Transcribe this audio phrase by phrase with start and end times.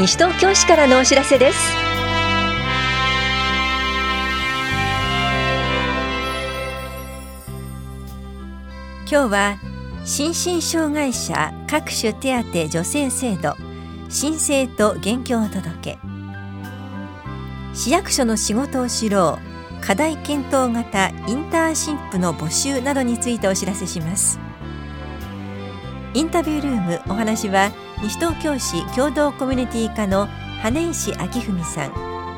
[0.00, 1.58] 西東京市からのお知らせです。
[9.10, 9.58] 今日は
[10.06, 13.54] 心身障害者各種手当助成制度
[14.08, 15.98] 申請と現況を届け。
[17.74, 19.38] 市役所の仕事を知ろ
[19.82, 24.40] う課題検討型インターンシップの募集などについてお知らせします。
[26.14, 27.70] インタビュールームお話は
[28.02, 30.26] 西東京市共同コミュニティ課の
[30.62, 31.92] 羽石明文さん。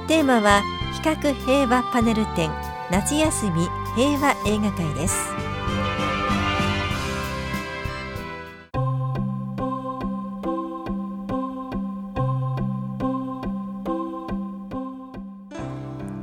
[0.09, 0.63] テーマは
[0.93, 2.51] 比較平和パネル展
[2.91, 5.17] 夏休み平和映画会です。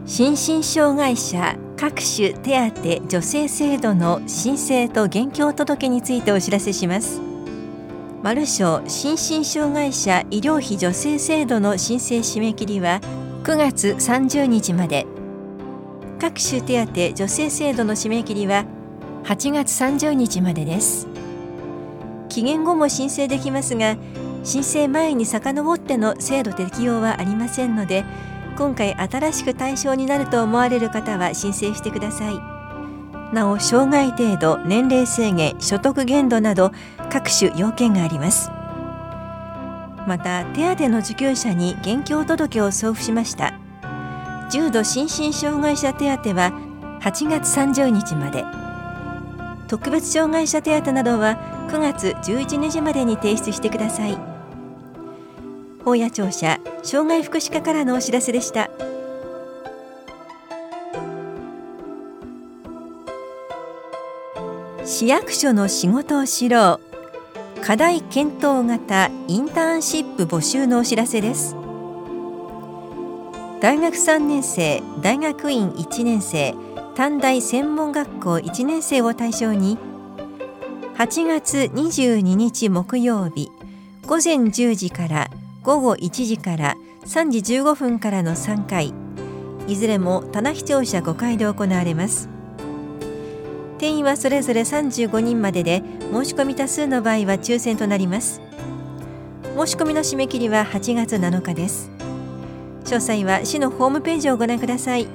[0.06, 7.29] 心身障害者各種手当助成制度の申請と現況届についてお知らせします。
[8.22, 13.00] マルシ心身障害者医療費助成制度の申請締め切りは
[13.44, 15.06] 9月30日まで。
[16.20, 18.66] 各種手当助成制度の締め切りは
[19.23, 21.08] 8月30日までです。
[22.28, 23.95] 期限後も申請できますが
[24.44, 28.03] 申請前に遡っての制度適用はありませんので
[28.58, 32.59] 今回新しく対象になると思われる方は申請してください。
[33.33, 36.72] なお障害程度年齢制限所得限度など
[37.11, 38.49] 各種要件があります。
[40.08, 43.53] また手当の受給者に現況届を送付しました。
[44.50, 46.52] 重度心身障害者手当は
[47.02, 48.44] 8月30日まで。
[49.67, 51.38] 特別障害者手当などは
[51.69, 54.17] 9月11日までに提出してください。
[55.85, 58.72] 法や庁舎障害福祉課からのお知らせでした。
[64.90, 66.80] 市役所の仕事を知ろ
[67.58, 67.62] う。
[67.62, 71.56] 課題検討型インターンシップ募集のお知らせです。
[73.62, 76.56] 大学3年生大学院1年生
[76.96, 79.78] 短大専門学校1年生を対象に
[80.96, 83.52] 8月22日木曜日
[84.08, 85.30] 午前10時から
[85.62, 86.75] 午後1時から
[87.06, 88.96] 3時15分からの3回
[89.68, 92.38] いずれも棚視聴者5回で行われます。
[93.79, 95.81] 定員はそれぞれ35人までで
[96.12, 98.41] 申し込み多数の場合は抽選となります。
[99.57, 101.89] 申し込みの締め切りは8月7日です。
[102.84, 105.07] 詳細は市のホームページをご覧ください。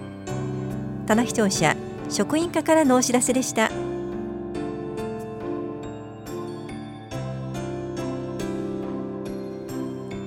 [1.06, 1.76] 棚視聴者
[2.08, 3.70] 職員課からのお知らせでした。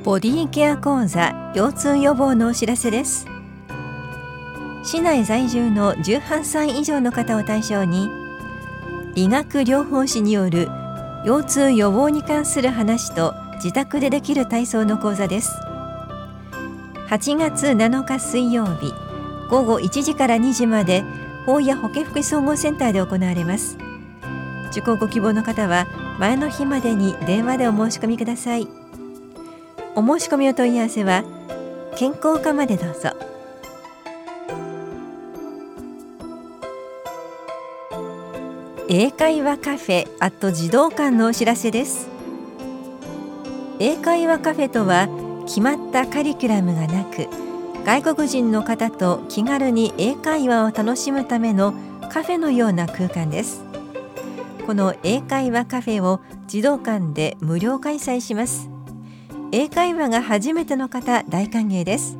[0.03, 3.25] ボディケア講座腰痛予防のお知らせです。
[4.83, 8.26] 市内在住の18歳以上の方を対象に
[9.17, 10.69] 理学療法士による
[11.25, 15.59] 腰痛予防に関する話と自宅でできる体操の講座です。
[17.09, 18.93] 8月7日水曜日
[19.49, 21.03] 午後1時から2時まで
[21.47, 23.79] 法や保健福祉総合センターで行われます。
[24.69, 25.87] 受講ご希望の方は
[26.19, 28.67] 前の日までに電話でお申し込みください。
[29.95, 31.23] お申し込みお問い合わせは
[31.95, 33.36] 健康課までどうぞ。
[38.89, 42.07] 英会話カフェアット児童館のお知らせです。
[43.79, 45.09] 英会話カフェとは
[45.45, 47.27] 決まったカリキュラムがなく
[47.85, 51.73] 外国人の方と気軽に英会話を楽しむための
[52.09, 53.61] カフェのような空間です。
[54.65, 58.69] この英会話カフェを児童館で無料開催します。
[59.51, 62.17] 英会話が初めての方大歓迎です。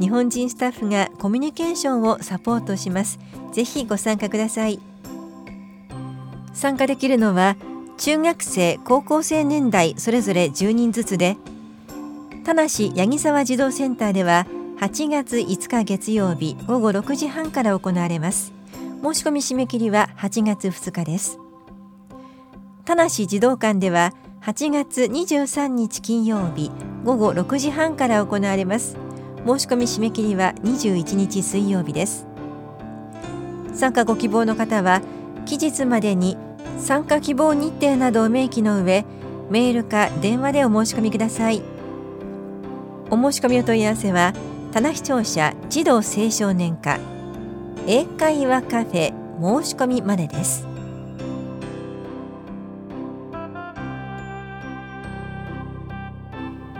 [0.00, 3.18] 日本人スタッフがコミュニケーションをサポートします。
[3.50, 4.78] ぜひご参加ください。
[6.56, 7.56] 参加できるのは
[7.98, 11.36] 中学生高校生年代それぞれ10人ずつで
[12.44, 14.46] 田無八木沢児童センターでは
[14.78, 18.52] 8月5日月曜日午後6時半から行われます。
[19.02, 21.38] 申し込み締め切りは8月2日です。
[22.84, 26.70] 田無児童館では8月23日金曜日
[27.04, 28.96] 午後6時半から行われます。
[29.46, 32.26] 申し込み締め切りは21日水曜日です。
[33.74, 35.02] 参加ご希望の方は
[35.46, 36.36] 期日までに
[36.78, 39.04] 参加希望日程などを明記の上
[39.50, 41.62] メールか電話でお申し込みください。
[43.10, 44.32] お申し込みお問い合わせは
[44.72, 46.98] 棚視聴者児童青少年課
[47.86, 50.66] 英会話カフェ申し込みまでです。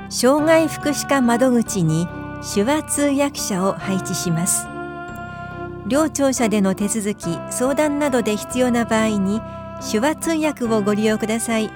[0.09, 2.07] 障害福祉課窓口に
[2.55, 4.67] 手話通訳者を配置します。
[5.87, 9.41] 両庁舎での手続き相談などで必要な場合に
[9.81, 11.71] 手話通訳をご利用ください。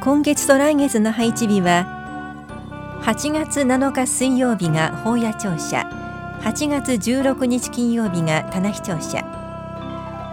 [0.00, 1.86] 今月と来月の配置日は
[3.02, 5.88] 8月7日水曜日が法屋庁舎
[6.40, 9.18] 8月16日金曜日が棚視庁舎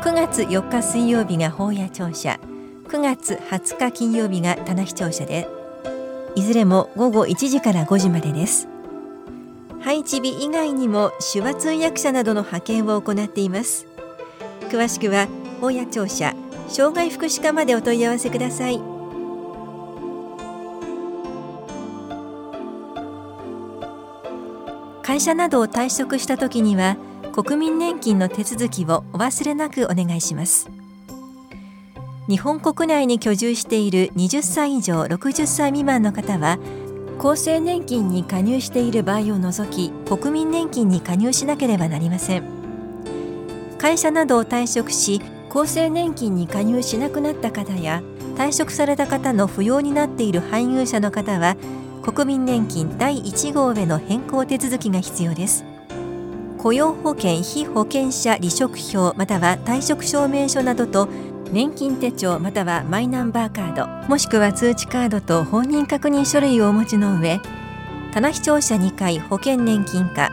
[0.04, 2.40] 9月4日水曜日が法屋庁舎
[2.88, 5.50] 9月20日金曜日が棚視聴者で
[6.36, 8.70] いずれも午後1時から5時までです。
[9.82, 13.86] 配置日以外にも手話通訳者などの派遣を行っています。
[14.70, 15.28] 詳しくは
[15.60, 16.34] 法屋庁舎
[16.68, 18.82] 障害福祉課までお問い合わせください。
[25.02, 26.98] 会社などを退職した時には
[27.32, 30.70] 国民年金の手続きをお忘れなくお願いします。
[32.28, 36.60] 日本国内に居住している20歳以上60歳未満の方は
[37.20, 42.44] 厚生年金に加入している場合を除き国民年金に加入しなければなりません。
[43.78, 45.22] 会社などを退職し
[45.58, 48.04] 厚生年金に加入しなくなった方や
[48.36, 51.56] 退職された方の扶養になっている配偶者の方は
[52.04, 55.66] 国民年金第1号への変更手続きが必要です。
[56.60, 61.08] 雇用保険被保険者離職票または退職証明書などと
[61.52, 67.40] 年金手帳またはマイナンバーカードもしくは通知カードと本人確認書類をお持ちの上
[68.12, 70.32] 棚視聴者2回保険年金課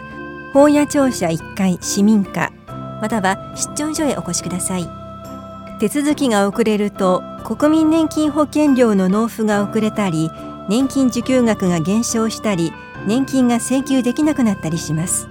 [0.52, 2.52] 法屋庁舎1階市民課
[3.00, 5.03] または出張所へお越しください。
[5.80, 10.30] 手続きが遅れると国民年金保険料の納付が遅れたり
[10.68, 12.72] 年金受給額が減少したり
[13.06, 15.28] 年金が請求できなくなったりします。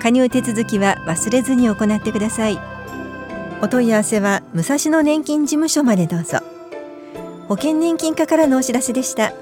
[0.00, 2.58] 加入手続きは忘れずに行ってください。
[3.60, 6.38] お問い合わせは武蔵野年金事務所までどうぞ。
[7.48, 9.32] 保険年金課からのお知らせでした。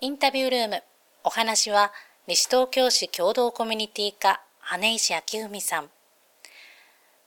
[0.00, 0.82] インタビュールーム。
[1.24, 1.92] お話は
[2.26, 4.42] 西東京市共同コミュニティ課。
[4.66, 5.90] 羽石明文さん。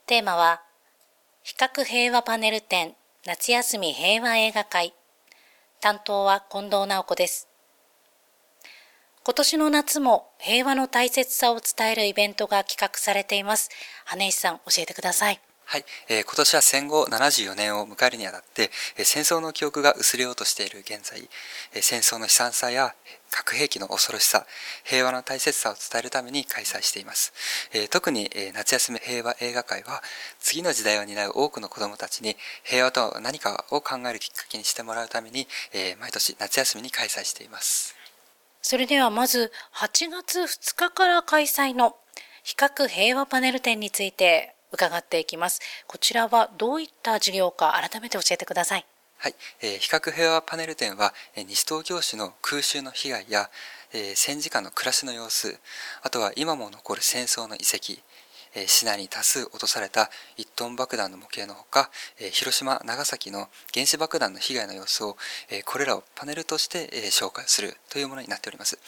[0.06, 0.62] テーマは
[1.44, 2.94] 比較平和パネル展
[3.24, 4.92] 夏休み平和映画会。
[5.80, 7.48] 担当は近藤直子です。
[9.22, 13.70] 今年の夏も平和の大切さを伝えるイベントが企画されています。
[14.04, 15.40] 羽石さん教えてください。
[15.70, 21.28] はい、えー、今年は戦後74年を迎えるにあたって、えー、戦争の記憶が薄れようとしている現在、
[21.74, 22.94] えー、戦争の悲惨さや
[23.30, 24.46] 核兵器の恐ろしさ、
[24.82, 27.34] 平和の大切さを伝えるために開催しています。
[27.74, 30.02] えー、特に、えー、夏休み平和映画会は、
[30.40, 37.94] 次の時代を担う多くの子供たちに平和とは何かを考えるきっかけにしてもらうために、えー、毎年夏休みに開催しています。
[38.62, 41.94] それではまず、8月2日から開催の
[42.42, 45.60] 比較平和パネル展について伺っていきます。
[45.86, 48.86] こちらはどういった事業か改めて教えてください。
[49.20, 53.50] はい、えー、比較平和パネル展は、えー、西東京市の空襲の被害や、
[53.92, 55.58] えー、戦時下の暮らしの様子、
[56.02, 58.00] あとは今も残る戦争の遺跡、
[58.66, 61.90] 市内に多数落とされた1トン爆弾の模型のほか、
[62.32, 65.16] 広島、長崎の原子爆弾の被害の様子を、
[65.64, 68.78] これらをパネルとして、紹介するというものになっております。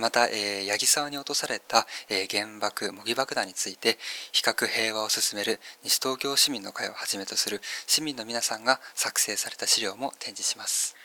[0.00, 1.86] また、え八木沢に落とされた、
[2.30, 3.98] 原爆、模擬爆弾について、
[4.32, 10.96] 比較平和を進める西東京市民の会をはじめとする市民の皆さんが作成された資料も展示します。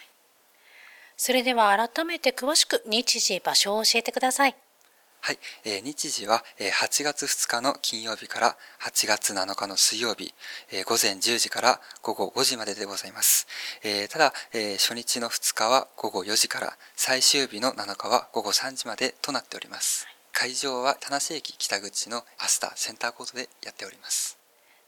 [1.17, 4.55] それでは改めて詳しく日時、場所を教えてください。
[5.23, 10.33] はい、えー、日時は、えー、8月2日の金曜日から8月7日の水曜日、
[10.71, 13.45] えー、午前10時から午後5時まででございます。
[13.83, 20.07] えー、ただ、えー、初日の2日は午後4時から最終日の7日は午後3時までとなっております。
[20.33, 24.39] 会場は田無駅北口のアスタセンターコートでやっております。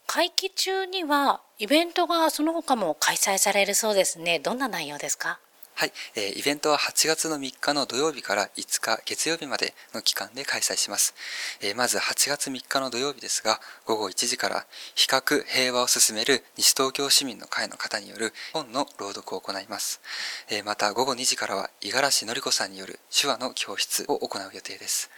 [0.08, 4.40] 会期中にはイベントがその他も開催されるそうですね。
[4.40, 5.38] どんな内容ですか？
[5.76, 11.14] はい、えー、イベントは8月の3日の土曜日から5日月曜日までの期間で開催します。
[11.60, 20.00] えー、まず8月3日の土曜日ですが、午後1時から比較平和を進める西東京市民の会の方による本の朗読を行います。
[20.48, 25.10] えー、また午後2時からは五十嵐のり子さんによる手話の教室を行う予定です。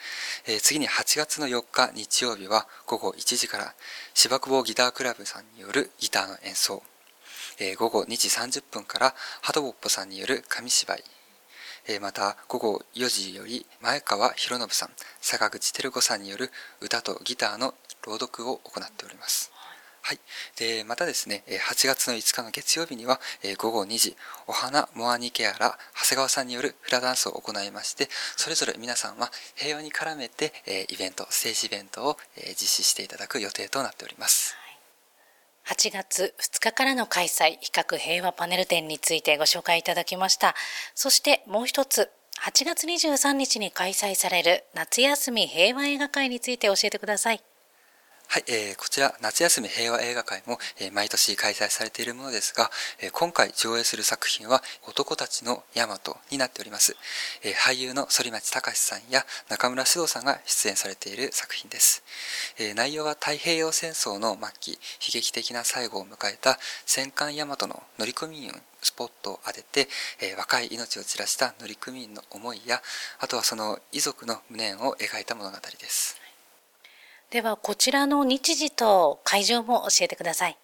[0.47, 3.75] え次に8月の4日日曜日は午後1時から
[4.15, 6.83] 芝久保ギタークラブさんによるギターの演奏。
[7.79, 11.05] 午後2時30分からハトボッポさんによる紙芝居、
[12.01, 19.53] また午後4時より前川博信さん坂口照子さんによる歌とギターの朗読を行っております。
[20.03, 20.21] はい。
[20.57, 23.21] で、またですね、8月の5日の月曜日には、
[23.59, 34.55] 午後2時、お花モアニケアラ、長谷川さんによるフラダンスを行いまして、それぞれ皆さんは平和に絡めて、イベント、ステージイベントを実施していただく予定となっております。
[35.69, 40.55] 8月2日からの開催、比較平和パネル展についてご紹介いただきました。
[40.95, 42.09] そしてもう一つ、
[42.41, 47.43] 8月23日に開催される夏休み平和映画会について教えてください。
[48.29, 56.97] はい、えー、こちら夏休み平和映画会も、えー、毎年開催されているものですが、えー、今回上映する作品は男たちのヤマトになっております、
[57.43, 62.03] えー、俳優の反町隆史さんや中村獅童さんが出演されている作品です、
[62.59, 64.79] えー、内容は太平洋戦争の末期悲
[65.13, 68.51] 劇的な最後を迎えた戦艦ヤマトの乗組員
[68.83, 69.89] スポットを当てて、
[70.21, 72.83] えー、若い命を散らした乗組員の思いや
[73.21, 76.26] あとはその遺族の無念を描いた物語です。
[77.31, 80.57] ではこちらの日時と会場も教えてください。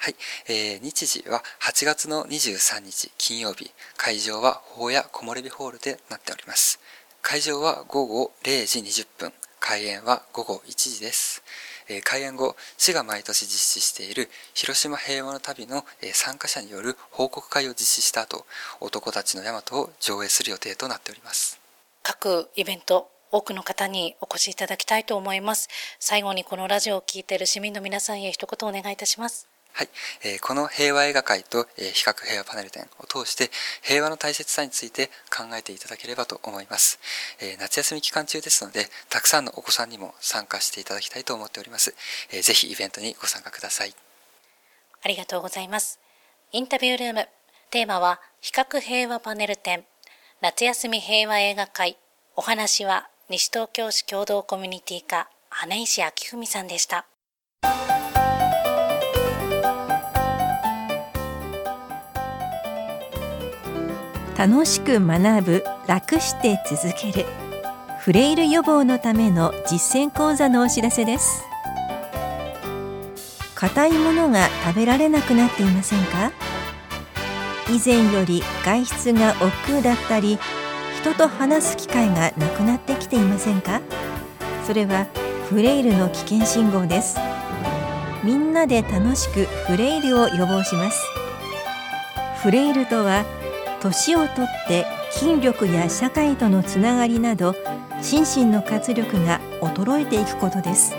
[0.00, 0.16] はい、
[0.48, 6.80] えー、日時は8月の23日金曜日、会場は法屋木漏れ日ホールでなっております。
[7.22, 11.42] 会場は午後0時20分、開演は午後1時です。
[11.88, 18.44] えー、開演後、市が毎年実施している広島平和の旅の、えー、参加者による報告会を実施した後、
[18.80, 21.60] 男たちの大和を上映する予定となっております。
[22.02, 25.68] 各イベント多くの方にお越しいただきたいと思います。
[25.98, 29.48] 最後にこのラジオを聴いている市民の皆さんへ一言お願いいたします。
[29.72, 29.88] はい、
[30.24, 33.50] えー、この平和映画会と、えー、比較平和パネル展を通して
[33.82, 36.98] 平和の大切さについて考えていただければと思います、
[37.40, 41.94] えー、夏休み期間中ですのでたくさんのお子さんにも参加していただきたいと思っております、
[42.32, 43.94] えー、ぜひイベントにご参加ください。
[45.04, 46.00] ありがとうございます。
[46.50, 47.28] インタビュールーム。
[47.70, 49.84] テーマは比較平和パネル展。
[50.40, 51.98] 夏休み平和映画会。
[52.34, 57.04] お話は西東京市共同コミュニティ課羽石明文さんでした。
[64.34, 67.26] 楽しく学ぶ楽して続ける。
[68.00, 71.44] フレイル予防のための実践講座のお知らせです。
[73.54, 76.32] 硬いものが食べられなくなっていませんか？
[77.68, 80.38] 以前より外出が億劫だったり
[81.00, 83.80] 人と話す機会がなくなってきていませんか？
[84.66, 85.06] それは
[85.48, 87.18] フレイルの危険信号です。
[88.24, 91.00] みんなで楽しくフレイルを予防します。
[92.42, 93.24] フレイルとは
[93.80, 97.54] 年をとって筋力や社会とのつながりなど
[98.02, 100.96] 心身の活力が衰えていくことです。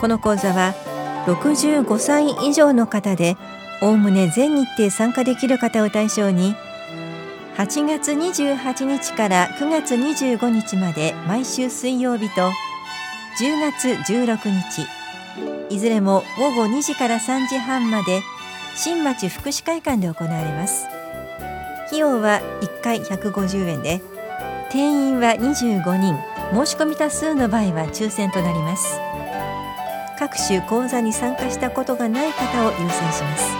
[0.00, 0.74] この講座は
[1.26, 3.36] 65歳以上の方で
[3.80, 6.56] おおむね全日程参加できる方を対象に
[7.60, 12.50] 8月28日から9月25日まで毎週水曜日と
[13.38, 14.86] 10月16日
[15.68, 18.22] いずれも午後2時から3時半まで
[18.74, 20.86] 新町福祉会館で行われます。
[21.88, 24.00] 費用は1回150円で
[24.70, 26.16] 定員は25人
[26.54, 28.98] 申し込み多数の場合は抽選となります。
[30.18, 33.50] 各種講座に参加したことがない方を優先します。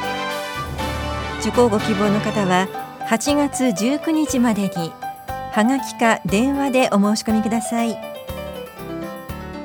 [1.40, 2.79] 受講ご希望の方は
[3.10, 4.92] 8月19日までに
[5.50, 7.98] はがきか電話でお申し込みください。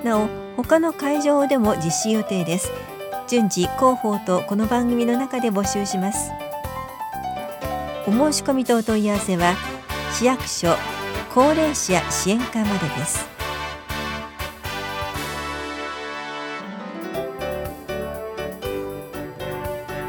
[0.03, 2.71] なお他の会場でも実施予定です。
[3.27, 6.31] 順次広報とこの番組の中で募集します。
[8.07, 9.53] お申し込みとお問い合わせは
[10.11, 10.75] 市役所
[11.31, 13.34] 高齢者支援課までです。